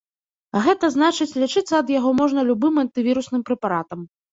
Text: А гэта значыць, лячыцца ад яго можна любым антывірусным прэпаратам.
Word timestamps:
А 0.55 0.61
гэта 0.67 0.89
значыць, 0.95 1.27
лячыцца 1.43 1.73
ад 1.83 1.93
яго 1.99 2.15
можна 2.21 2.47
любым 2.49 2.83
антывірусным 2.87 3.41
прэпаратам. 3.53 3.99